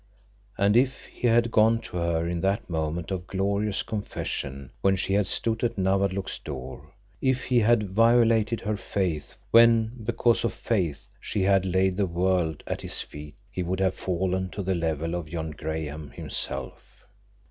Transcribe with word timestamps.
And 0.57 0.75
if 0.75 1.05
he 1.11 1.27
had 1.27 1.51
gone 1.51 1.79
to 1.81 1.97
her 1.97 2.27
in 2.27 2.41
that 2.41 2.67
moment 2.67 3.11
of 3.11 3.27
glorious 3.27 3.83
confession 3.83 4.71
when 4.81 4.95
she 4.95 5.13
had 5.13 5.27
stood 5.27 5.63
at 5.63 5.77
Nawadlook's 5.77 6.39
door, 6.39 6.91
if 7.21 7.43
he 7.43 7.59
had 7.59 7.91
violated 7.91 8.61
her 8.61 8.75
faith 8.77 9.35
when, 9.51 9.91
because 10.03 10.43
of 10.43 10.53
faith, 10.55 11.07
she 11.19 11.43
had 11.43 11.65
laid 11.67 11.97
the 11.97 12.07
world 12.07 12.63
at 12.65 12.81
his 12.81 13.01
feet, 13.01 13.35
he 13.51 13.61
would 13.61 13.79
have 13.79 13.93
fallen 13.93 14.49
to 14.49 14.63
the 14.63 14.73
level 14.73 15.13
of 15.13 15.27
John 15.27 15.51
Graham 15.51 16.09
himself. 16.09 17.05